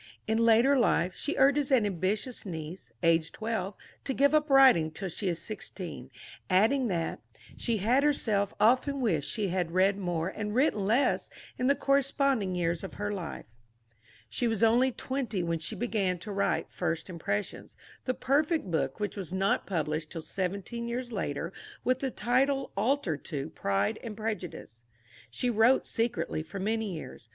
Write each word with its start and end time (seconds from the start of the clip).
In 0.27 0.39
later 0.39 0.75
life, 0.79 1.15
she 1.15 1.37
urges 1.37 1.69
an 1.69 1.85
ambitious 1.85 2.43
niece, 2.43 2.89
aged 3.03 3.35
twelve, 3.35 3.75
to 4.03 4.15
give 4.15 4.33
up 4.33 4.49
writing 4.49 4.89
till 4.89 5.09
she 5.09 5.27
is 5.27 5.39
sixteen, 5.39 6.09
adding 6.49 6.87
that 6.87 7.19
"she 7.55 7.77
had 7.77 8.01
herself 8.01 8.51
often 8.59 8.99
wished 8.99 9.29
she 9.29 9.49
had 9.49 9.73
read 9.73 9.99
more 9.99 10.27
and 10.29 10.55
written 10.55 10.87
less 10.87 11.29
in 11.59 11.67
the 11.67 11.75
corresponding 11.75 12.55
years 12.55 12.83
of 12.83 12.95
her 12.95 13.13
life." 13.13 13.45
She 14.27 14.47
was 14.47 14.63
only 14.63 14.91
twenty 14.91 15.43
when 15.43 15.59
she 15.59 15.75
began 15.75 16.17
to 16.17 16.31
write 16.31 16.71
First 16.71 17.07
Impressions, 17.07 17.77
the 18.05 18.15
perfect 18.15 18.71
book 18.71 18.99
which 18.99 19.15
was 19.15 19.31
not 19.31 19.67
published 19.67 20.09
till 20.09 20.21
seventeen 20.23 20.87
years 20.87 21.11
later 21.11 21.53
with 21.83 21.99
the 21.99 22.09
title 22.09 22.71
altered 22.75 23.23
to 23.25 23.51
Pride 23.51 23.99
and 24.03 24.17
Prejudice. 24.17 24.81
She 25.29 25.51
wrote 25.51 25.85
secretly 25.85 26.41
for 26.41 26.59
many 26.59 26.91
years. 26.91 27.29